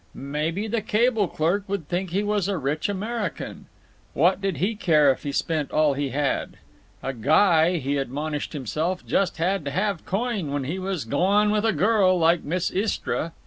Maybe 0.15 0.65
the 0.65 0.81
cable 0.81 1.27
clerk 1.27 1.65
would 1.67 1.87
think 1.87 2.09
he 2.09 2.23
was 2.23 2.47
a 2.47 2.57
rich 2.57 2.89
American. 2.89 3.67
What 4.15 4.41
did 4.41 4.57
he 4.57 4.73
care 4.73 5.11
if 5.11 5.21
he 5.21 5.31
spent 5.31 5.69
all 5.71 5.93
he 5.93 6.09
had? 6.09 6.57
A 7.03 7.13
guy, 7.13 7.77
he 7.77 7.97
admonished 7.97 8.53
himself, 8.53 9.05
just 9.05 9.37
had 9.37 9.63
to 9.65 9.69
have 9.69 10.03
coin 10.07 10.49
when 10.51 10.63
he 10.63 10.79
was 10.79 11.05
goin' 11.05 11.51
with 11.51 11.65
a 11.67 11.71
girl 11.71 12.17
like 12.17 12.43
Miss 12.43 12.71
Istra. 12.71 13.33